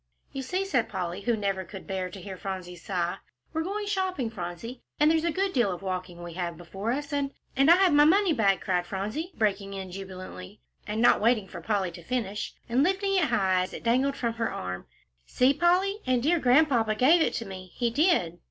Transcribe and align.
"You 0.31 0.41
see," 0.41 0.65
said 0.65 0.89
Polly, 0.89 1.21
who 1.21 1.37
never 1.37 1.63
could 1.63 1.85
bear 1.85 2.09
to 2.09 2.19
hear 2.19 2.35
Phronsie 2.35 2.75
sigh, 2.75 3.17
"we're 3.53 3.61
going 3.61 3.85
shopping, 3.85 4.31
Phronsie, 4.31 4.81
and 4.99 5.11
there's 5.11 5.23
a 5.23 5.31
good 5.31 5.53
deal 5.53 5.71
of 5.71 5.83
walking 5.83 6.23
we 6.23 6.33
have 6.33 6.57
before 6.57 6.91
us, 6.91 7.13
and" 7.13 7.29
"And 7.55 7.69
I 7.69 7.75
have 7.75 7.93
my 7.93 8.03
money 8.05 8.33
bag," 8.33 8.61
cried 8.61 8.87
Phronsie, 8.87 9.31
breaking 9.37 9.75
in 9.75 9.91
jubilantly, 9.91 10.59
and 10.87 11.03
not 11.03 11.21
waiting 11.21 11.47
for 11.47 11.61
Polly 11.61 11.91
to 11.91 12.01
finish, 12.01 12.55
and 12.67 12.81
lifting 12.81 13.13
it 13.13 13.25
high 13.25 13.61
as 13.61 13.73
it 13.73 13.83
dangled 13.83 14.17
from 14.17 14.33
her 14.33 14.51
arm. 14.51 14.87
"See, 15.27 15.53
Polly, 15.53 15.99
and 16.07 16.23
dear 16.23 16.39
Grandpapa 16.39 16.95
gave 16.95 17.21
it 17.21 17.35
to 17.35 17.45
me, 17.45 17.71
he 17.75 17.91
did." 17.91 18.39